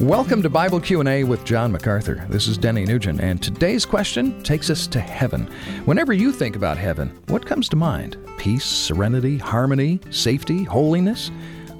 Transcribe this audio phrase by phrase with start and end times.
[0.00, 2.26] Welcome to Bible Q&A with John MacArthur.
[2.28, 5.46] This is Denny Nugent and today's question takes us to heaven.
[5.86, 8.18] Whenever you think about heaven, what comes to mind?
[8.36, 11.30] Peace, serenity, harmony, safety, holiness?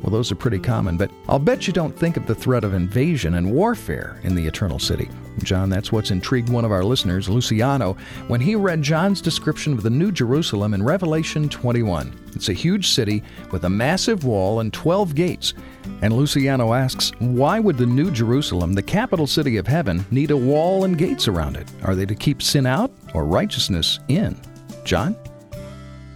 [0.00, 2.72] Well, those are pretty common, but I'll bet you don't think of the threat of
[2.72, 5.10] invasion and warfare in the eternal city.
[5.42, 7.96] John, that's what's intrigued one of our listeners, Luciano,
[8.28, 12.32] when he read John's description of the New Jerusalem in Revelation 21.
[12.34, 15.54] It's a huge city with a massive wall and 12 gates.
[16.02, 20.36] And Luciano asks, why would the New Jerusalem, the capital city of heaven, need a
[20.36, 21.70] wall and gates around it?
[21.84, 24.40] Are they to keep sin out or righteousness in?
[24.84, 25.16] John?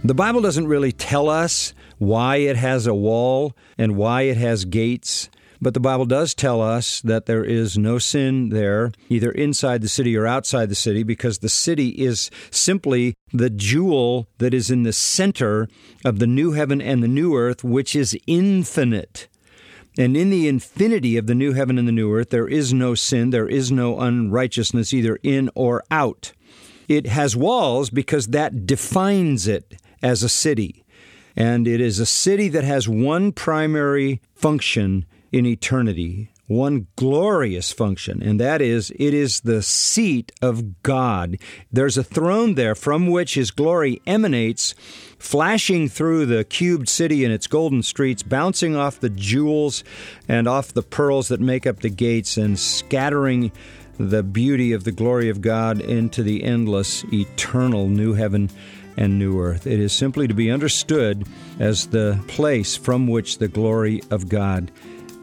[0.03, 4.65] The Bible doesn't really tell us why it has a wall and why it has
[4.65, 5.29] gates.
[5.61, 9.87] But the Bible does tell us that there is no sin there, either inside the
[9.87, 14.81] city or outside the city, because the city is simply the jewel that is in
[14.81, 15.67] the center
[16.03, 19.27] of the new heaven and the new earth, which is infinite.
[19.99, 22.95] And in the infinity of the new heaven and the new earth, there is no
[22.95, 26.33] sin, there is no unrighteousness, either in or out.
[26.87, 30.83] It has walls because that defines it as a city.
[31.35, 38.21] And it is a city that has one primary function in eternity, one glorious function,
[38.21, 41.37] and that is it is the seat of God.
[41.71, 44.75] There's a throne there from which His glory emanates,
[45.17, 49.83] flashing through the cubed city and its golden streets, bouncing off the jewels
[50.27, 53.51] and off the pearls that make up the gates, and scattering
[53.97, 58.49] the beauty of the glory of God into the endless, eternal new heaven
[58.97, 59.67] and new earth.
[59.67, 61.25] It is simply to be understood
[61.59, 64.71] as the place from which the glory of God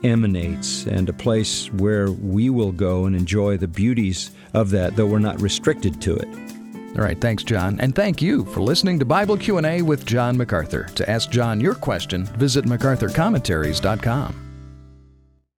[0.04, 5.06] emanates and a place where we will go and enjoy the beauties of that, though
[5.06, 6.28] we're not restricted to it.
[6.96, 7.78] All right, thanks, John.
[7.80, 10.84] And thank you for listening to Bible Q&A with John MacArthur.
[10.96, 14.47] To ask John your question, visit macarthurcommentaries.com.